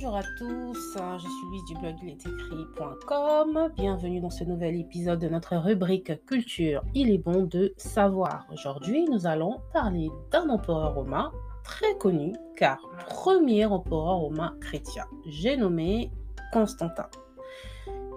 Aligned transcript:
Bonjour 0.00 0.16
à 0.16 0.22
tous, 0.22 0.94
je 0.94 1.28
suis 1.28 1.46
Louise 1.48 1.64
du 1.64 1.74
blog 1.74 1.96
écrit.com. 2.06 3.68
Bienvenue 3.74 4.20
dans 4.20 4.30
ce 4.30 4.44
nouvel 4.44 4.78
épisode 4.78 5.18
de 5.18 5.28
notre 5.28 5.56
rubrique 5.56 6.24
Culture. 6.24 6.84
Il 6.94 7.10
est 7.10 7.18
bon 7.18 7.42
de 7.42 7.74
savoir. 7.76 8.46
Aujourd'hui, 8.52 9.06
nous 9.10 9.26
allons 9.26 9.60
parler 9.72 10.08
d'un 10.30 10.50
empereur 10.50 10.94
romain 10.94 11.32
très 11.64 11.98
connu 11.98 12.32
car 12.56 12.78
premier 13.08 13.66
empereur 13.66 14.18
romain 14.18 14.54
chrétien. 14.60 15.04
J'ai 15.26 15.56
nommé 15.56 16.12
Constantin. 16.52 17.08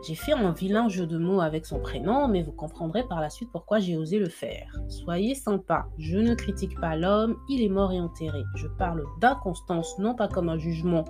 J'ai 0.05 0.13
fait 0.13 0.33
un 0.33 0.51
vilain 0.51 0.87
jeu 0.87 1.07
de 1.07 1.17
mots 1.17 1.41
avec 1.41 1.65
son 1.65 1.79
prénom, 1.79 2.27
mais 2.27 2.43
vous 2.43 2.51
comprendrez 2.51 3.07
par 3.07 3.21
la 3.21 3.31
suite 3.31 3.49
pourquoi 3.51 3.79
j'ai 3.79 3.97
osé 3.97 4.19
le 4.19 4.29
faire. 4.29 4.71
Soyez 4.87 5.33
sympa, 5.33 5.87
je 5.97 6.19
ne 6.19 6.35
critique 6.35 6.79
pas 6.79 6.95
l'homme, 6.95 7.37
il 7.49 7.63
est 7.63 7.69
mort 7.69 7.91
et 7.91 7.99
enterré. 7.99 8.43
Je 8.53 8.67
parle 8.67 9.03
d'inconstance, 9.19 9.97
non 9.97 10.13
pas 10.13 10.27
comme 10.27 10.49
un 10.49 10.59
jugement 10.59 11.05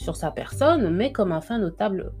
sur 0.00 0.16
sa 0.16 0.30
personne, 0.30 0.88
mais 0.88 1.12
comme 1.12 1.30
un 1.30 1.42
fait 1.42 1.58
notable, 1.58 2.12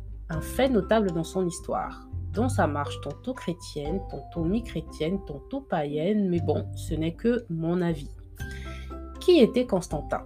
dans 1.12 1.24
son 1.24 1.46
histoire, 1.46 2.06
dans 2.34 2.50
sa 2.50 2.66
marche 2.66 3.00
tantôt 3.00 3.32
chrétienne, 3.32 4.00
tantôt 4.10 4.44
mi-chrétienne, 4.44 5.18
tantôt 5.26 5.62
païenne, 5.62 6.28
mais 6.28 6.40
bon, 6.40 6.66
ce 6.76 6.94
n'est 6.94 7.14
que 7.14 7.46
mon 7.48 7.80
avis. 7.80 8.10
Qui 9.18 9.40
était 9.40 9.66
Constantin? 9.66 10.24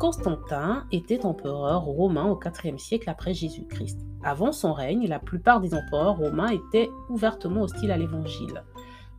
Constantin 0.00 0.84
était 0.90 1.24
empereur 1.24 1.84
romain 1.84 2.28
au 2.28 2.40
IVe 2.64 2.78
siècle 2.78 3.08
après 3.08 3.34
Jésus-Christ. 3.34 4.00
Avant 4.24 4.50
son 4.50 4.72
règne, 4.72 5.06
la 5.06 5.20
plupart 5.20 5.60
des 5.60 5.74
empereurs 5.74 6.16
romains 6.16 6.50
étaient 6.50 6.90
ouvertement 7.08 7.62
hostiles 7.62 7.92
à 7.92 7.96
l'évangile. 7.96 8.64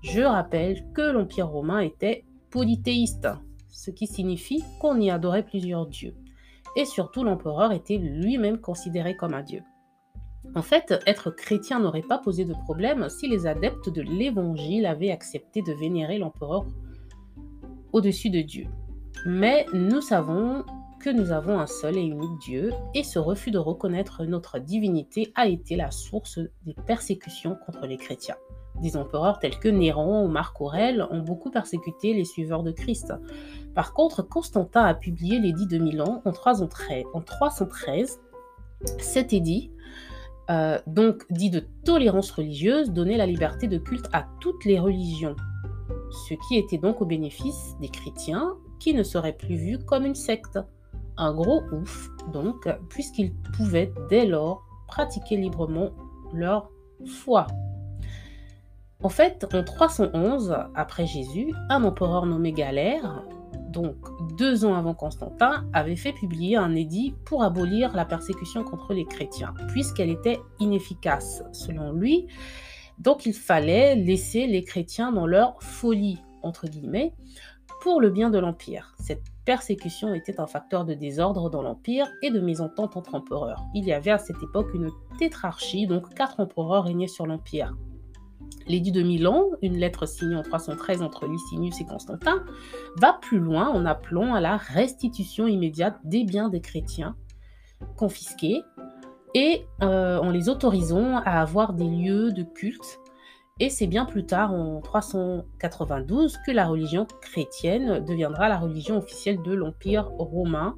Je 0.02 0.22
rappelle 0.22 0.92
que 0.94 1.02
l'Empire 1.02 1.48
romain 1.48 1.80
était 1.80 2.26
polythéiste, 2.52 3.30
ce 3.70 3.92
qui 3.92 4.08
signifie 4.08 4.64
qu'on 4.82 5.00
y 5.00 5.10
adorait 5.10 5.44
plusieurs 5.44 5.88
dieux. 5.88 6.16
Et 6.76 6.86
surtout, 6.86 7.24
l'empereur 7.24 7.72
était 7.72 7.98
lui-même 7.98 8.60
considéré 8.60 9.16
comme 9.16 9.34
un 9.34 9.44
dieu. 9.44 9.62
En 10.56 10.62
fait, 10.62 10.94
être 11.06 11.30
chrétien 11.30 11.80
n'aurait 11.80 12.02
pas 12.02 12.18
posé 12.18 12.46
de 12.46 12.54
problème 12.54 13.10
si 13.10 13.28
les 13.28 13.48
adeptes 13.48 13.90
de 13.90 14.02
l'évangile 14.02 14.86
avaient 14.86 15.12
accepté 15.12 15.62
de 15.62 15.74
vénérer 15.74 16.18
l'empereur 16.18 16.66
au-dessus 17.92 18.30
de 18.30 18.42
Dieu. 18.42 18.68
Mais 19.26 19.66
nous 19.74 20.02
savons 20.02 20.64
que 21.00 21.10
nous 21.10 21.32
avons 21.32 21.60
un 21.60 21.68
seul 21.68 21.98
et 21.98 22.02
unique 22.02 22.40
Dieu, 22.40 22.72
et 22.96 23.04
ce 23.04 23.20
refus 23.20 23.52
de 23.52 23.58
reconnaître 23.58 24.26
notre 24.26 24.60
divinité 24.60 25.32
a 25.36 25.48
été 25.48 25.76
la 25.76 25.92
source 25.92 26.40
des 26.66 26.76
persécutions 26.86 27.58
contre 27.66 27.86
les 27.86 27.98
chrétiens. 27.98 28.38
Des 28.82 28.96
empereurs 28.96 29.40
tels 29.40 29.60
que 29.60 29.68
Néron 29.68 30.26
ou 30.26 30.28
Marc 30.28 30.60
Aurèle 30.62 31.06
ont 31.10 31.22
beaucoup 31.22 31.50
persécuté 31.50 32.14
les 32.14 32.26
suiveurs 32.26 32.64
de 32.64 32.72
Christ. 32.72 33.14
Par 33.78 33.94
contre, 33.94 34.24
Constantin 34.24 34.86
a 34.86 34.96
publié 34.96 35.38
l'édit 35.38 35.68
de 35.68 35.78
Milan 35.78 36.24
en 36.26 36.32
313. 36.32 38.20
Cet 38.98 39.34
édit, 39.34 39.72
euh, 40.50 40.80
donc 40.88 41.28
dit 41.30 41.52
de 41.52 41.60
tolérance 41.86 42.32
religieuse, 42.32 42.90
donnait 42.90 43.18
la 43.18 43.28
liberté 43.28 43.68
de 43.68 43.78
culte 43.78 44.10
à 44.14 44.26
toutes 44.40 44.66
les 44.66 44.80
religions, 44.80 45.36
ce 46.10 46.34
qui 46.48 46.58
était 46.58 46.80
donc 46.80 47.04
au 47.04 47.06
bénéfice 47.06 47.76
des 47.80 47.90
chrétiens 47.90 48.56
qui 48.80 48.96
ne 48.96 49.04
seraient 49.04 49.38
plus 49.38 49.58
vus 49.58 49.78
comme 49.86 50.06
une 50.06 50.16
secte. 50.16 50.58
Un 51.16 51.36
gros 51.36 51.62
ouf, 51.72 52.10
donc, 52.34 52.68
puisqu'ils 52.90 53.36
pouvaient 53.58 53.94
dès 54.10 54.26
lors 54.26 54.66
pratiquer 54.88 55.38
librement 55.38 55.92
leur 56.34 56.72
foi. 57.06 57.46
En 59.04 59.10
fait, 59.10 59.46
en 59.54 59.64
311 59.64 60.58
après 60.74 61.06
Jésus, 61.06 61.54
un 61.70 61.84
empereur 61.84 62.26
nommé 62.26 62.54
Galère, 62.54 63.24
donc 63.70 63.96
deux 64.38 64.66
ans 64.66 64.76
avant 64.76 64.94
Constantin, 64.94 65.66
avait 65.74 65.96
fait 65.96 66.14
publier 66.14 66.58
un 66.58 66.76
édit 66.76 67.14
pour 67.26 67.44
abolir 67.44 67.94
la 67.96 68.06
persécution 68.06 68.64
contre 68.64 68.94
les 68.94 69.06
chrétiens, 69.06 69.54
puisqu'elle 69.70 70.10
était 70.10 70.40
inefficace, 70.60 71.44
selon 71.52 71.92
lui. 71.92 72.28
Donc 73.00 73.26
il 73.26 73.34
fallait 73.34 73.96
laisser 73.96 74.48
les 74.48 74.64
chrétiens 74.64 75.12
dans 75.12 75.28
leur 75.28 75.62
folie, 75.62 76.22
entre 76.42 76.68
guillemets, 76.68 77.14
pour 77.82 78.02
le 78.02 78.10
bien 78.10 78.30
de 78.30 78.40
l'Empire. 78.40 78.96
Cette 79.00 79.24
persécution 79.46 80.14
était 80.14 80.40
un 80.40 80.48
facteur 80.48 80.84
de 80.84 80.94
désordre 80.94 81.50
dans 81.50 81.62
l'Empire 81.62 82.08
et 82.22 82.32
de 82.32 82.40
mésentente 82.40 82.98
entre 82.98 83.16
empereurs. 83.16 83.64
Il 83.74 83.86
y 83.86 83.94
avait 83.94 84.12
à 84.12 84.18
cette 84.18 84.42
époque 84.42 84.74
une 84.74 84.90
tétrarchie, 85.20 85.88
donc 85.88 86.14
quatre 86.14 86.40
empereurs 86.40 86.86
régnaient 86.86 87.08
sur 87.08 87.28
l'Empire. 87.28 87.74
L'édit 88.68 88.92
de 88.92 89.02
Milan, 89.02 89.46
une 89.62 89.78
lettre 89.78 90.06
signée 90.06 90.36
en 90.36 90.44
313 90.44 91.02
entre 91.02 91.26
Licinius 91.28 91.80
et 91.80 91.86
Constantin, 91.86 92.44
va 92.98 93.14
plus 93.14 93.40
loin 93.40 93.70
en 93.70 93.86
appelant 93.86 94.34
à 94.34 94.42
la 94.42 94.58
restitution 94.58 95.48
immédiate 95.48 95.98
des 96.04 96.24
biens 96.24 96.50
des 96.50 96.62
chrétiens 96.62 97.16
confisqués 97.96 98.62
et 99.34 99.66
euh, 99.84 100.18
en 100.18 100.32
les 100.32 100.50
autorisant 100.50 101.18
à 101.18 101.42
avoir 101.42 101.74
des 101.74 101.88
lieux 101.88 102.32
de 102.32 102.44
culte 102.44 103.00
et 103.60 103.72
c'est 103.72 103.88
bien 103.88 104.06
plus 104.06 104.26
tard, 104.26 104.54
en 104.54 104.82
392, 104.82 106.38
que 106.46 106.52
la 106.52 106.68
religion 106.68 107.08
chrétienne 107.22 108.06
deviendra 108.06 108.50
la 108.50 108.58
religion 108.58 108.98
officielle 108.98 109.42
de 109.42 109.52
l'Empire 109.52 110.10
romain, 110.20 110.76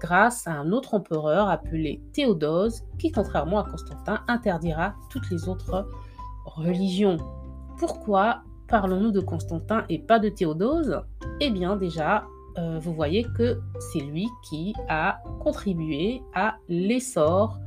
grâce 0.00 0.46
à 0.46 0.52
un 0.52 0.72
autre 0.72 0.94
empereur 0.94 1.50
appelé 1.50 2.00
Théodose, 2.14 2.84
qui, 2.98 3.12
contrairement 3.12 3.58
à 3.58 3.70
Constantin, 3.70 4.20
interdira 4.28 4.94
toutes 5.10 5.30
les 5.30 5.46
autres 5.46 5.72
religions. 5.72 6.11
Pourquoi 7.78 8.42
parlons-nous 8.68 9.10
de 9.10 9.20
Constantin 9.20 9.84
et 9.88 9.98
pas 9.98 10.18
de 10.18 10.28
Théodose? 10.28 11.02
Eh 11.40 11.50
bien 11.50 11.76
déjà, 11.76 12.26
euh, 12.58 12.78
vous 12.80 12.92
voyez 12.92 13.26
que 13.36 13.60
c'est 13.78 14.00
lui 14.00 14.28
qui 14.42 14.74
a 14.88 15.20
contribué 15.40 16.22
à 16.34 16.56
l'essor 16.68 17.58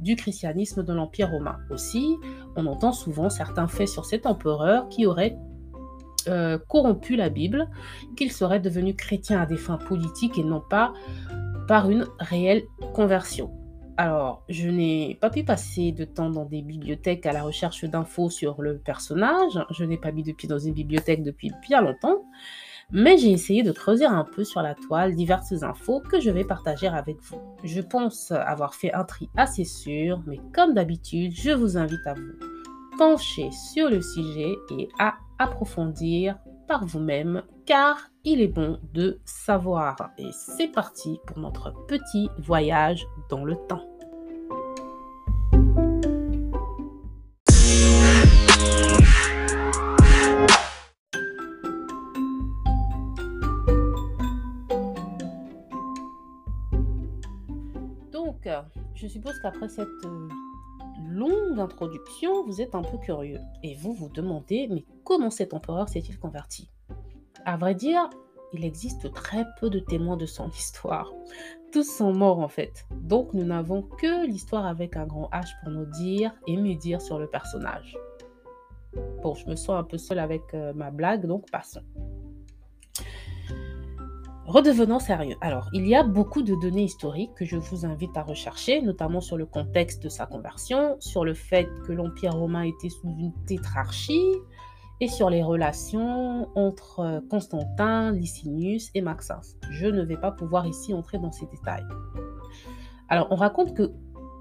du 0.00 0.16
christianisme 0.16 0.82
de 0.82 0.92
l'Empire 0.92 1.30
romain. 1.30 1.56
Aussi, 1.70 2.16
on 2.56 2.66
entend 2.66 2.92
souvent 2.92 3.30
certains 3.30 3.68
faits 3.68 3.88
sur 3.88 4.04
cet 4.04 4.26
empereur 4.26 4.88
qui 4.88 5.06
aurait 5.06 5.36
euh, 6.28 6.58
corrompu 6.68 7.16
la 7.16 7.28
Bible, 7.28 7.68
qu'il 8.16 8.32
serait 8.32 8.60
devenu 8.60 8.94
chrétien 8.94 9.40
à 9.40 9.46
des 9.46 9.56
fins 9.56 9.78
politiques 9.78 10.38
et 10.38 10.44
non 10.44 10.60
pas 10.60 10.92
par 11.66 11.90
une 11.90 12.06
réelle 12.18 12.62
conversion. 12.92 13.50
Alors, 13.96 14.42
je 14.48 14.68
n'ai 14.68 15.16
pas 15.20 15.30
pu 15.30 15.44
passer 15.44 15.92
de 15.92 16.04
temps 16.04 16.28
dans 16.28 16.44
des 16.44 16.62
bibliothèques 16.62 17.26
à 17.26 17.32
la 17.32 17.44
recherche 17.44 17.84
d'infos 17.84 18.28
sur 18.28 18.60
le 18.60 18.78
personnage. 18.78 19.64
Je 19.70 19.84
n'ai 19.84 19.98
pas 19.98 20.10
mis 20.10 20.24
de 20.24 20.32
pied 20.32 20.48
dans 20.48 20.58
une 20.58 20.74
bibliothèque 20.74 21.22
depuis 21.22 21.52
bien 21.68 21.80
longtemps. 21.80 22.24
Mais 22.90 23.16
j'ai 23.18 23.30
essayé 23.30 23.62
de 23.62 23.70
creuser 23.70 24.04
un 24.04 24.24
peu 24.24 24.42
sur 24.42 24.62
la 24.62 24.74
toile 24.74 25.14
diverses 25.14 25.62
infos 25.62 26.00
que 26.00 26.20
je 26.20 26.30
vais 26.30 26.44
partager 26.44 26.88
avec 26.88 27.18
vous. 27.22 27.40
Je 27.62 27.80
pense 27.80 28.32
avoir 28.32 28.74
fait 28.74 28.92
un 28.92 29.04
tri 29.04 29.30
assez 29.36 29.64
sûr, 29.64 30.20
mais 30.26 30.40
comme 30.52 30.74
d'habitude, 30.74 31.32
je 31.32 31.50
vous 31.50 31.78
invite 31.78 32.06
à 32.06 32.14
vous 32.14 32.32
pencher 32.98 33.50
sur 33.72 33.88
le 33.88 34.02
sujet 34.02 34.54
et 34.76 34.88
à 34.98 35.14
approfondir 35.38 36.36
par 36.66 36.84
vous-même 36.84 37.42
car 37.66 38.10
il 38.24 38.40
est 38.40 38.48
bon 38.48 38.78
de 38.92 39.20
savoir. 39.24 39.96
Et 40.18 40.30
c'est 40.32 40.68
parti 40.68 41.18
pour 41.26 41.38
notre 41.38 41.72
petit 41.86 42.28
voyage 42.38 43.06
dans 43.28 43.44
le 43.44 43.56
temps. 43.68 43.84
je 58.94 59.08
suppose 59.08 59.38
qu'après 59.40 59.68
cette 59.68 59.88
euh, 60.04 60.28
longue 61.10 61.58
introduction, 61.58 62.44
vous 62.44 62.60
êtes 62.60 62.74
un 62.74 62.82
peu 62.82 62.98
curieux 62.98 63.40
et 63.62 63.74
vous 63.74 63.92
vous 63.92 64.08
demandez 64.08 64.66
mais 64.68 64.84
comment 65.04 65.30
cet 65.30 65.54
empereur 65.54 65.88
s'est-il 65.88 66.18
converti? 66.18 66.70
À 67.44 67.56
vrai 67.56 67.74
dire, 67.74 68.08
il 68.54 68.64
existe 68.64 69.12
très 69.12 69.44
peu 69.60 69.68
de 69.68 69.80
témoins 69.80 70.16
de 70.16 70.26
son 70.26 70.48
histoire. 70.58 71.12
Tous 71.72 71.84
sont 71.84 72.12
morts 72.12 72.38
en 72.38 72.48
fait. 72.48 72.86
Donc 73.02 73.34
nous 73.34 73.44
n'avons 73.44 73.82
que 73.82 74.26
l'histoire 74.26 74.66
avec 74.66 74.96
un 74.96 75.06
grand 75.06 75.28
H 75.32 75.48
pour 75.62 75.72
nous 75.72 75.86
dire 75.86 76.32
et 76.46 76.56
me 76.56 76.74
dire 76.74 77.02
sur 77.02 77.18
le 77.18 77.26
personnage. 77.26 77.96
Bon, 79.22 79.34
je 79.34 79.46
me 79.46 79.56
sens 79.56 79.70
un 79.70 79.82
peu 79.82 79.98
seule 79.98 80.20
avec 80.20 80.42
euh, 80.54 80.72
ma 80.72 80.92
blague, 80.92 81.26
donc 81.26 81.50
passons. 81.50 81.82
Redevenons 84.46 84.98
sérieux. 84.98 85.36
Alors, 85.40 85.70
il 85.72 85.88
y 85.88 85.94
a 85.94 86.02
beaucoup 86.02 86.42
de 86.42 86.54
données 86.54 86.84
historiques 86.84 87.32
que 87.34 87.46
je 87.46 87.56
vous 87.56 87.86
invite 87.86 88.14
à 88.16 88.22
rechercher, 88.22 88.82
notamment 88.82 89.22
sur 89.22 89.38
le 89.38 89.46
contexte 89.46 90.02
de 90.02 90.10
sa 90.10 90.26
conversion, 90.26 90.96
sur 91.00 91.24
le 91.24 91.32
fait 91.32 91.66
que 91.86 91.92
l'Empire 91.92 92.34
romain 92.34 92.62
était 92.62 92.90
sous 92.90 93.08
une 93.08 93.32
tétrarchie 93.46 94.34
et 95.00 95.08
sur 95.08 95.30
les 95.30 95.42
relations 95.42 96.48
entre 96.54 97.00
euh, 97.00 97.20
Constantin, 97.30 98.12
Licinius 98.12 98.90
et 98.94 99.00
Maxence. 99.00 99.56
Je 99.70 99.86
ne 99.86 100.02
vais 100.02 100.16
pas 100.16 100.30
pouvoir 100.30 100.66
ici 100.66 100.94
entrer 100.94 101.18
dans 101.18 101.32
ces 101.32 101.46
détails. 101.46 101.84
Alors, 103.08 103.28
on 103.30 103.36
raconte 103.36 103.74
que 103.74 103.92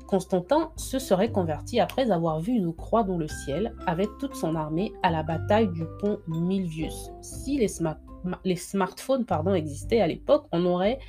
Constantin 0.07 0.71
se 0.75 0.99
serait 0.99 1.31
converti 1.31 1.79
après 1.79 2.11
avoir 2.11 2.39
vu 2.39 2.53
une 2.53 2.73
croix 2.73 3.03
dans 3.03 3.17
le 3.17 3.27
ciel 3.27 3.73
avec 3.87 4.07
toute 4.19 4.35
son 4.35 4.55
armée 4.55 4.93
à 5.01 5.09
la 5.09 5.23
bataille 5.23 5.69
du 5.69 5.85
pont 5.99 6.19
Milvius. 6.27 7.09
Si 7.21 7.57
les 7.57 8.55
smartphones 8.55 9.25
existaient 9.55 10.01
à 10.01 10.07
l'époque, 10.07 10.45
on 10.51 10.65
aurait 10.65 10.99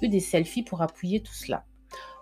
eu 0.00 0.08
des 0.08 0.20
selfies 0.20 0.62
pour 0.62 0.80
appuyer 0.80 1.22
tout 1.22 1.34
cela. 1.34 1.64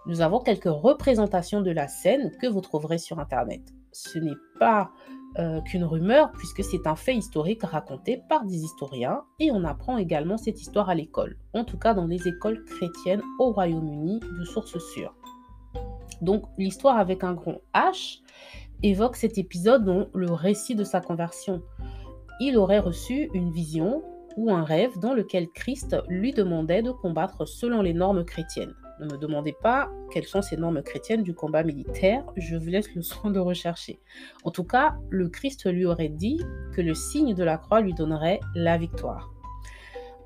nous 0.06 0.20
avons 0.20 0.40
quelques 0.40 0.64
représentations 0.64 1.60
de 1.60 1.70
la 1.70 1.86
scène 1.86 2.32
que 2.40 2.48
vous 2.48 2.60
trouverez 2.60 2.98
sur 2.98 3.20
Internet. 3.20 3.62
Ce 3.92 4.18
n'est 4.18 4.30
pas 4.58 4.90
euh, 5.38 5.60
qu'une 5.62 5.84
rumeur, 5.84 6.30
puisque 6.32 6.62
c'est 6.62 6.86
un 6.86 6.96
fait 6.96 7.16
historique 7.16 7.62
raconté 7.62 8.22
par 8.28 8.44
des 8.44 8.64
historiens, 8.64 9.22
et 9.38 9.50
on 9.50 9.64
apprend 9.64 9.96
également 9.96 10.36
cette 10.36 10.60
histoire 10.60 10.90
à 10.90 10.94
l'école, 10.94 11.38
en 11.54 11.64
tout 11.64 11.78
cas 11.78 11.94
dans 11.94 12.06
les 12.06 12.28
écoles 12.28 12.64
chrétiennes 12.64 13.22
au 13.38 13.52
Royaume-Uni, 13.52 14.20
de 14.20 14.44
sources 14.44 14.78
sûres. 14.92 15.14
Donc 16.20 16.44
l'histoire 16.58 16.98
avec 16.98 17.24
un 17.24 17.34
grand 17.34 17.60
H 17.74 18.20
évoque 18.82 19.16
cet 19.16 19.38
épisode 19.38 19.84
dont 19.84 20.08
le 20.14 20.30
récit 20.32 20.74
de 20.74 20.84
sa 20.84 21.00
conversion. 21.00 21.62
Il 22.40 22.56
aurait 22.56 22.78
reçu 22.78 23.30
une 23.34 23.50
vision 23.52 24.02
ou 24.36 24.50
un 24.50 24.64
rêve 24.64 24.98
dans 24.98 25.14
lequel 25.14 25.48
Christ 25.48 25.96
lui 26.08 26.32
demandait 26.32 26.82
de 26.82 26.90
combattre 26.90 27.46
selon 27.46 27.82
les 27.82 27.94
normes 27.94 28.24
chrétiennes. 28.24 28.74
Ne 29.00 29.06
me 29.06 29.16
demandez 29.16 29.54
pas 29.62 29.90
quelles 30.10 30.26
sont 30.26 30.42
ces 30.42 30.56
normes 30.56 30.82
chrétiennes 30.82 31.22
du 31.22 31.34
combat 31.34 31.62
militaire, 31.62 32.24
je 32.36 32.56
vous 32.56 32.68
laisse 32.68 32.94
le 32.94 33.02
soin 33.02 33.30
de 33.30 33.40
rechercher. 33.40 34.00
En 34.44 34.50
tout 34.50 34.64
cas, 34.64 34.96
le 35.10 35.28
Christ 35.28 35.70
lui 35.70 35.86
aurait 35.86 36.08
dit 36.08 36.40
que 36.74 36.80
le 36.80 36.94
signe 36.94 37.34
de 37.34 37.44
la 37.44 37.58
croix 37.58 37.80
lui 37.80 37.94
donnerait 37.94 38.40
la 38.54 38.78
victoire. 38.78 39.32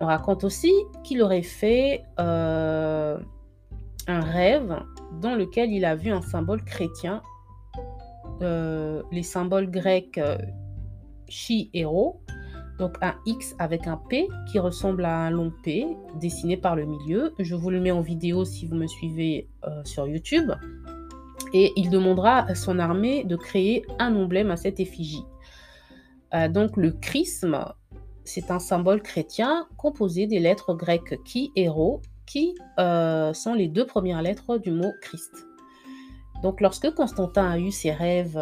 On 0.00 0.06
raconte 0.06 0.44
aussi 0.44 0.72
qu'il 1.04 1.22
aurait 1.22 1.42
fait 1.42 2.04
euh, 2.20 3.18
un 4.06 4.20
rêve 4.20 4.82
dans 5.22 5.34
lequel 5.34 5.72
il 5.72 5.84
a 5.84 5.94
vu 5.94 6.10
un 6.10 6.20
symbole 6.20 6.62
chrétien, 6.64 7.22
euh, 8.42 9.02
les 9.10 9.22
symboles 9.22 9.70
grecs 9.70 10.18
euh, 10.18 10.36
chi 11.28 11.70
héros, 11.72 12.20
donc 12.78 12.96
un 13.00 13.14
X 13.25 13.55
avec 13.58 13.87
un 13.87 13.96
P 13.96 14.28
qui 14.50 14.58
ressemble 14.58 15.05
à 15.05 15.17
un 15.19 15.31
long 15.31 15.52
P 15.62 15.87
dessiné 16.20 16.56
par 16.56 16.76
le 16.76 16.84
milieu. 16.84 17.32
Je 17.38 17.55
vous 17.55 17.70
le 17.70 17.81
mets 17.81 17.90
en 17.90 18.02
vidéo 18.02 18.44
si 18.44 18.67
vous 18.67 18.75
me 18.75 18.87
suivez 18.87 19.49
euh, 19.64 19.82
sur 19.84 20.06
YouTube. 20.06 20.52
Et 21.52 21.73
il 21.76 21.90
demandera 21.90 22.40
à 22.40 22.55
son 22.55 22.78
armée 22.78 23.25
de 23.25 23.37
créer 23.37 23.84
un 23.99 24.14
emblème 24.14 24.50
à 24.50 24.56
cette 24.56 24.81
effigie. 24.81 25.25
Euh, 26.34 26.49
donc 26.49 26.76
le 26.76 26.90
chrisme, 26.90 27.64
c'est 28.25 28.50
un 28.50 28.58
symbole 28.58 29.00
chrétien 29.00 29.67
composé 29.76 30.26
des 30.26 30.40
lettres 30.40 30.75
grecques 30.75 31.23
qui, 31.25 31.52
héros, 31.56 32.02
qui 32.26 32.55
euh, 32.78 33.32
sont 33.32 33.55
les 33.55 33.69
deux 33.69 33.87
premières 33.87 34.23
lettres 34.23 34.58
du 34.58 34.70
mot 34.70 34.93
Christ. 35.00 35.32
Donc 36.43 36.61
lorsque 36.61 36.90
Constantin 36.94 37.49
a 37.49 37.58
eu 37.58 37.70
ses 37.70 37.93
rêves 37.93 38.38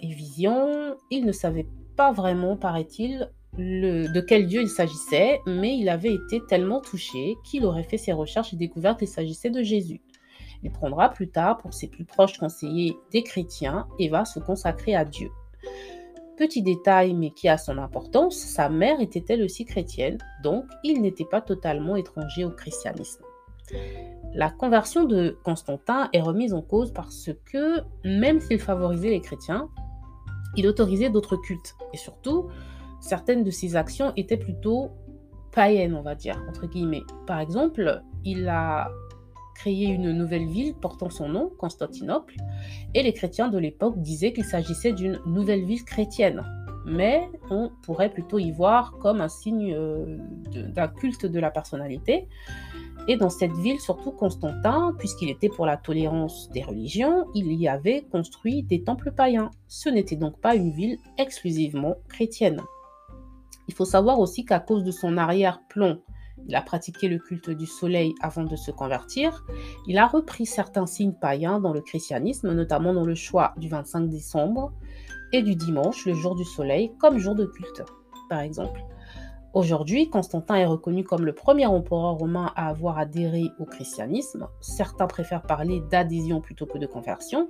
et 0.00 0.14
visions, 0.14 0.96
il 1.10 1.26
ne 1.26 1.32
savait 1.32 1.66
pas 1.96 2.12
vraiment, 2.12 2.56
paraît-il, 2.56 3.30
de 3.58 4.20
quel 4.20 4.46
Dieu 4.46 4.62
il 4.62 4.68
s'agissait, 4.68 5.40
mais 5.46 5.76
il 5.76 5.88
avait 5.88 6.14
été 6.14 6.40
tellement 6.48 6.80
touché 6.80 7.36
qu'il 7.44 7.64
aurait 7.64 7.84
fait 7.84 7.98
ses 7.98 8.12
recherches 8.12 8.52
et 8.52 8.56
découvert 8.56 8.96
qu'il 8.96 9.08
s'agissait 9.08 9.50
de 9.50 9.62
Jésus. 9.62 10.00
Il 10.62 10.70
prendra 10.70 11.10
plus 11.10 11.28
tard 11.28 11.58
pour 11.58 11.74
ses 11.74 11.88
plus 11.88 12.04
proches 12.04 12.38
conseillers 12.38 12.96
des 13.12 13.22
chrétiens 13.22 13.86
et 13.98 14.08
va 14.08 14.24
se 14.24 14.38
consacrer 14.40 14.94
à 14.94 15.04
Dieu. 15.04 15.30
Petit 16.36 16.62
détail, 16.62 17.14
mais 17.14 17.30
qui 17.30 17.48
a 17.48 17.58
son 17.58 17.78
importance, 17.78 18.36
sa 18.36 18.68
mère 18.68 19.00
était 19.00 19.24
elle 19.28 19.42
aussi 19.44 19.64
chrétienne, 19.64 20.18
donc 20.42 20.64
il 20.82 21.00
n'était 21.00 21.26
pas 21.26 21.40
totalement 21.40 21.94
étranger 21.94 22.44
au 22.44 22.50
christianisme. 22.50 23.22
La 24.34 24.50
conversion 24.50 25.04
de 25.04 25.38
Constantin 25.44 26.08
est 26.12 26.20
remise 26.20 26.52
en 26.54 26.62
cause 26.62 26.92
parce 26.92 27.30
que, 27.44 27.82
même 28.04 28.40
s'il 28.40 28.58
favorisait 28.58 29.10
les 29.10 29.20
chrétiens, 29.20 29.68
il 30.56 30.66
autorisait 30.66 31.10
d'autres 31.10 31.36
cultes. 31.36 31.74
Et 31.92 31.96
surtout, 31.96 32.48
certaines 33.04 33.44
de 33.44 33.50
ses 33.50 33.76
actions 33.76 34.12
étaient 34.16 34.38
plutôt 34.38 34.90
païennes, 35.52 35.94
on 35.94 36.02
va 36.02 36.14
dire, 36.14 36.42
entre 36.48 36.66
guillemets. 36.66 37.04
Par 37.26 37.38
exemple, 37.38 38.02
il 38.24 38.48
a 38.48 38.90
créé 39.54 39.86
une 39.86 40.10
nouvelle 40.12 40.46
ville 40.46 40.74
portant 40.74 41.10
son 41.10 41.28
nom, 41.28 41.52
Constantinople, 41.58 42.34
et 42.94 43.02
les 43.02 43.12
chrétiens 43.12 43.48
de 43.48 43.58
l'époque 43.58 44.00
disaient 44.00 44.32
qu'il 44.32 44.44
s'agissait 44.44 44.92
d'une 44.92 45.20
nouvelle 45.26 45.64
ville 45.64 45.84
chrétienne. 45.84 46.42
Mais 46.86 47.28
on 47.50 47.70
pourrait 47.82 48.10
plutôt 48.10 48.38
y 48.38 48.50
voir 48.50 48.92
comme 49.00 49.20
un 49.20 49.28
signe 49.28 49.74
euh, 49.74 50.18
d'un 50.74 50.88
culte 50.88 51.24
de 51.24 51.40
la 51.40 51.50
personnalité. 51.50 52.28
Et 53.06 53.16
dans 53.16 53.30
cette 53.30 53.52
ville, 53.52 53.80
surtout 53.80 54.12
Constantin, 54.12 54.94
puisqu'il 54.98 55.28
était 55.28 55.48
pour 55.50 55.66
la 55.66 55.76
tolérance 55.76 56.50
des 56.50 56.62
religions, 56.62 57.26
il 57.34 57.52
y 57.52 57.68
avait 57.68 58.02
construit 58.10 58.62
des 58.62 58.82
temples 58.82 59.12
païens. 59.12 59.50
Ce 59.68 59.90
n'était 59.90 60.16
donc 60.16 60.40
pas 60.40 60.54
une 60.54 60.72
ville 60.72 60.98
exclusivement 61.18 61.96
chrétienne. 62.08 62.60
Il 63.68 63.74
faut 63.74 63.84
savoir 63.84 64.18
aussi 64.18 64.44
qu'à 64.44 64.60
cause 64.60 64.84
de 64.84 64.90
son 64.90 65.16
arrière-plan, 65.16 65.98
il 66.46 66.54
a 66.54 66.62
pratiqué 66.62 67.08
le 67.08 67.18
culte 67.18 67.50
du 67.50 67.66
soleil 67.66 68.14
avant 68.20 68.44
de 68.44 68.56
se 68.56 68.70
convertir. 68.70 69.44
Il 69.86 69.98
a 69.98 70.06
repris 70.06 70.46
certains 70.46 70.86
signes 70.86 71.14
païens 71.14 71.60
dans 71.60 71.72
le 71.72 71.80
christianisme, 71.80 72.52
notamment 72.52 72.92
dans 72.92 73.04
le 73.04 73.14
choix 73.14 73.54
du 73.56 73.68
25 73.68 74.08
décembre 74.08 74.72
et 75.32 75.42
du 75.42 75.54
dimanche, 75.54 76.04
le 76.06 76.14
jour 76.14 76.34
du 76.34 76.44
soleil, 76.44 76.92
comme 76.98 77.18
jour 77.18 77.34
de 77.34 77.46
culte, 77.46 77.82
par 78.28 78.40
exemple. 78.40 78.80
Aujourd'hui, 79.54 80.10
Constantin 80.10 80.56
est 80.56 80.66
reconnu 80.66 81.04
comme 81.04 81.24
le 81.24 81.32
premier 81.32 81.66
empereur 81.66 82.14
romain 82.14 82.52
à 82.56 82.68
avoir 82.68 82.98
adhéré 82.98 83.50
au 83.60 83.64
christianisme. 83.64 84.48
Certains 84.60 85.06
préfèrent 85.06 85.42
parler 85.42 85.80
d'adhésion 85.90 86.40
plutôt 86.40 86.66
que 86.66 86.76
de 86.76 86.86
conversion. 86.86 87.48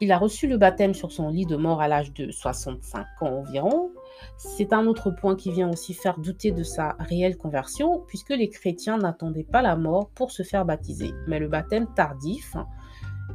Il 0.00 0.12
a 0.12 0.18
reçu 0.18 0.46
le 0.46 0.56
baptême 0.56 0.94
sur 0.94 1.10
son 1.10 1.30
lit 1.30 1.46
de 1.46 1.56
mort 1.56 1.80
à 1.80 1.88
l'âge 1.88 2.12
de 2.12 2.30
65 2.30 3.04
ans 3.22 3.38
environ. 3.38 3.90
C'est 4.36 4.72
un 4.72 4.86
autre 4.86 5.10
point 5.10 5.36
qui 5.36 5.50
vient 5.50 5.70
aussi 5.70 5.94
faire 5.94 6.18
douter 6.18 6.52
de 6.52 6.62
sa 6.62 6.96
réelle 6.98 7.36
conversion, 7.36 8.02
puisque 8.06 8.30
les 8.30 8.48
chrétiens 8.48 8.98
n'attendaient 8.98 9.44
pas 9.50 9.62
la 9.62 9.76
mort 9.76 10.10
pour 10.10 10.30
se 10.30 10.42
faire 10.42 10.64
baptiser. 10.64 11.12
Mais 11.26 11.38
le 11.38 11.48
baptême 11.48 11.86
tardif 11.94 12.56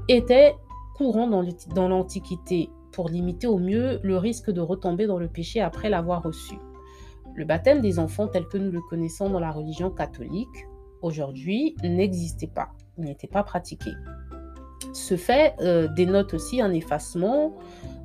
était 0.08 0.56
courant 0.96 1.28
dans 1.28 1.88
l'Antiquité 1.88 2.70
pour 2.92 3.10
limiter 3.10 3.48
au 3.48 3.58
mieux 3.58 4.00
le 4.04 4.18
risque 4.18 4.52
de 4.52 4.62
retomber 4.62 5.08
dans 5.08 5.18
le 5.18 5.28
péché 5.28 5.62
après 5.62 5.90
l'avoir 5.90 6.24
reçu. 6.24 6.56
Le 7.36 7.46
baptême 7.46 7.82
des 7.82 7.98
enfants 7.98 8.28
tel 8.28 8.48
que 8.48 8.58
nous 8.58 8.72
le 8.72 8.82
connaissons 8.90 9.30
dans 9.30 9.40
la 9.40 9.52
religion 9.52 9.90
catholique 9.90 10.68
aujourd'hui 11.02 11.76
n'existait 11.84 12.48
pas, 12.48 12.70
n'était 12.98 13.28
pas 13.28 13.44
pratiqué. 13.44 13.92
Ce 14.94 15.16
fait 15.16 15.56
euh, 15.62 15.88
dénote 15.88 16.34
aussi 16.34 16.62
un 16.62 16.74
effacement 16.74 17.54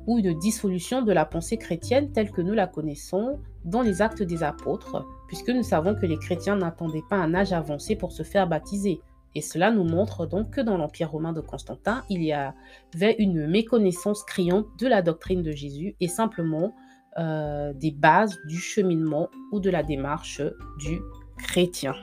ou 0.07 0.17
une 0.19 0.33
dissolution 0.39 1.01
de 1.01 1.11
la 1.11 1.25
pensée 1.25 1.57
chrétienne 1.57 2.11
telle 2.11 2.31
que 2.31 2.41
nous 2.41 2.53
la 2.53 2.65
connaissons 2.65 3.39
dans 3.65 3.81
les 3.81 4.01
actes 4.01 4.23
des 4.23 4.41
apôtres, 4.41 5.05
puisque 5.27 5.49
nous 5.49 5.63
savons 5.63 5.93
que 5.93 6.05
les 6.05 6.17
chrétiens 6.17 6.55
n'attendaient 6.55 7.03
pas 7.09 7.17
un 7.17 7.35
âge 7.35 7.53
avancé 7.53 7.95
pour 7.95 8.13
se 8.13 8.23
faire 8.23 8.47
baptiser. 8.47 9.01
Et 9.35 9.41
cela 9.41 9.69
nous 9.69 9.83
montre 9.83 10.25
donc 10.25 10.49
que 10.49 10.61
dans 10.61 10.77
l'Empire 10.77 11.11
romain 11.11 11.33
de 11.33 11.41
Constantin, 11.41 12.03
il 12.09 12.23
y 12.23 12.31
avait 12.31 13.15
une 13.19 13.45
méconnaissance 13.45 14.23
criante 14.23 14.65
de 14.79 14.87
la 14.87 15.01
doctrine 15.01 15.43
de 15.43 15.51
Jésus 15.51 15.95
et 15.99 16.07
simplement 16.07 16.73
euh, 17.19 17.73
des 17.73 17.91
bases 17.91 18.37
du 18.47 18.57
cheminement 18.57 19.29
ou 19.51 19.59
de 19.59 19.69
la 19.69 19.83
démarche 19.83 20.41
du 20.79 20.99
chrétien. 21.37 21.93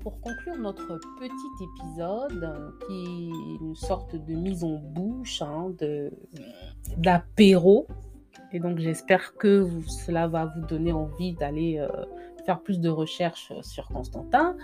Pour 0.00 0.20
conclure 0.20 0.56
notre 0.58 0.98
petit 1.18 1.64
épisode, 1.64 2.72
qui 2.86 3.04
est 3.04 3.62
une 3.62 3.74
sorte 3.74 4.16
de 4.16 4.34
mise 4.34 4.64
en 4.64 4.76
bouche, 4.76 5.42
hein, 5.42 5.72
d'apéro, 6.96 7.86
et 8.52 8.60
donc 8.60 8.78
j'espère 8.78 9.34
que 9.34 9.68
cela 9.86 10.28
va 10.28 10.46
vous 10.46 10.66
donner 10.66 10.92
envie 10.92 11.34
d'aller 11.34 11.78
euh, 11.78 11.88
faire 12.44 12.60
plus 12.60 12.80
de 12.80 12.88
recherches 12.88 13.52
sur 13.62 13.88
Constantin. 13.88 14.56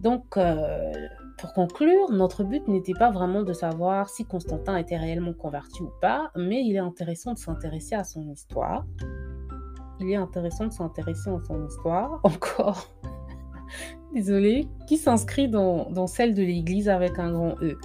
Donc, 0.00 0.36
euh, 0.36 0.92
pour 1.38 1.52
conclure, 1.54 2.10
notre 2.10 2.44
but 2.44 2.68
n'était 2.68 2.94
pas 2.94 3.10
vraiment 3.10 3.42
de 3.42 3.52
savoir 3.52 4.08
si 4.08 4.24
Constantin 4.24 4.76
était 4.76 4.96
réellement 4.96 5.32
converti 5.32 5.82
ou 5.82 5.90
pas, 6.00 6.30
mais 6.36 6.62
il 6.64 6.76
est 6.76 6.80
intéressant 6.80 7.32
de 7.32 7.38
s'intéresser 7.38 7.94
à 7.94 8.04
son 8.04 8.28
histoire. 8.30 8.84
Il 10.00 10.10
est 10.10 10.16
intéressant 10.16 10.66
de 10.66 10.72
s'intéresser 10.72 11.30
à 11.30 11.38
son 11.44 11.66
histoire, 11.66 12.20
encore 12.24 12.88
désolée, 14.14 14.68
qui 14.86 14.96
s'inscrit 14.96 15.48
dans, 15.48 16.06
celle 16.06 16.34
de 16.34 16.42
l'Église 16.42 16.88
avec 16.88 17.18
un 17.18 17.32
grand 17.32 17.54
E? 17.62 17.78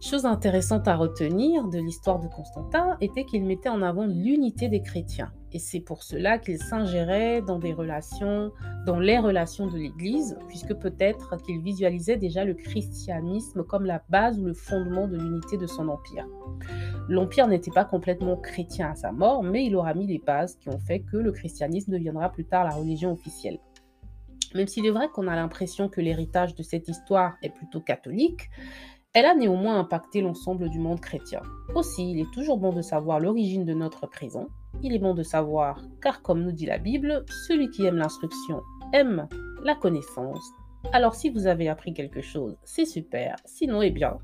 Chose 0.00 0.26
intéressante 0.26 0.86
à 0.86 0.96
retenir 0.96 1.66
de 1.68 1.78
l'histoire 1.78 2.20
de 2.20 2.28
Constantin 2.28 2.98
était 3.00 3.24
qu'il 3.24 3.44
mettait 3.44 3.70
en 3.70 3.80
avant 3.80 4.04
l'unité 4.04 4.68
des 4.68 4.82
chrétiens. 4.82 5.32
Et 5.54 5.58
c'est 5.58 5.80
pour 5.80 6.02
cela 6.02 6.36
qu'il 6.36 6.58
s'ingérait 6.58 7.40
dans 7.40 7.58
les 7.58 7.72
relations 7.72 8.50
de 8.86 9.78
l'Église, 9.78 10.36
puisque 10.48 10.74
peut-être 10.74 11.36
qu'il 11.42 11.62
visualisait 11.62 12.16
déjà 12.16 12.44
le 12.44 12.52
christianisme 12.54 13.62
comme 13.62 13.86
la 13.86 14.02
base 14.10 14.38
ou 14.38 14.44
le 14.44 14.52
fondement 14.52 15.08
de 15.08 15.16
l'unité 15.16 15.56
de 15.56 15.66
son 15.66 15.88
empire. 15.88 16.26
L'empire 17.08 17.46
n'était 17.46 17.70
pas 17.70 17.84
complètement 17.84 18.36
chrétien 18.36 18.90
à 18.90 18.94
sa 18.96 19.12
mort, 19.12 19.42
mais 19.42 19.64
il 19.64 19.76
aura 19.76 19.94
mis 19.94 20.06
les 20.06 20.18
bases 20.18 20.56
qui 20.56 20.68
ont 20.68 20.80
fait 20.80 21.00
que 21.00 21.16
le 21.16 21.32
christianisme 21.32 21.92
deviendra 21.92 22.30
plus 22.30 22.44
tard 22.44 22.64
la 22.64 22.74
religion 22.74 23.12
officielle. 23.12 23.58
Même 24.54 24.68
s'il 24.68 24.86
est 24.86 24.90
vrai 24.90 25.08
qu'on 25.08 25.28
a 25.28 25.34
l'impression 25.34 25.88
que 25.88 26.00
l'héritage 26.00 26.54
de 26.54 26.62
cette 26.62 26.88
histoire 26.88 27.34
est 27.42 27.50
plutôt 27.50 27.80
catholique, 27.80 28.50
elle 29.12 29.26
a 29.26 29.34
néanmoins 29.34 29.78
impacté 29.78 30.20
l'ensemble 30.20 30.68
du 30.70 30.78
monde 30.78 31.00
chrétien. 31.00 31.40
Aussi, 31.74 32.12
il 32.12 32.20
est 32.20 32.30
toujours 32.32 32.58
bon 32.58 32.72
de 32.72 32.82
savoir 32.82 33.20
l'origine 33.20 33.64
de 33.64 33.74
notre 33.74 34.08
prison. 34.08 34.48
Il 34.82 34.92
est 34.92 34.98
bon 34.98 35.14
de 35.14 35.22
savoir, 35.22 35.80
car 36.02 36.22
comme 36.22 36.42
nous 36.42 36.52
dit 36.52 36.66
la 36.66 36.78
Bible, 36.78 37.24
celui 37.46 37.70
qui 37.70 37.84
aime 37.84 37.96
l'instruction 37.96 38.60
aime 38.92 39.28
la 39.62 39.74
connaissance. 39.74 40.44
Alors 40.92 41.14
si 41.14 41.30
vous 41.30 41.46
avez 41.46 41.68
appris 41.68 41.94
quelque 41.94 42.20
chose, 42.20 42.56
c'est 42.64 42.84
super. 42.84 43.36
Sinon, 43.44 43.82
eh 43.82 43.90
bien, 43.90 44.18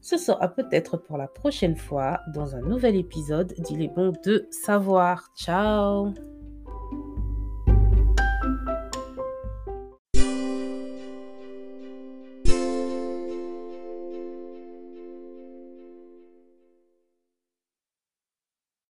ce 0.00 0.16
sera 0.16 0.48
peut-être 0.48 0.96
pour 0.96 1.18
la 1.18 1.26
prochaine 1.26 1.76
fois 1.76 2.20
dans 2.34 2.56
un 2.56 2.60
nouvel 2.60 2.96
épisode 2.96 3.54
d'Il 3.58 3.82
est 3.82 3.94
bon 3.94 4.12
de 4.24 4.46
savoir. 4.50 5.28
Ciao 5.36 6.14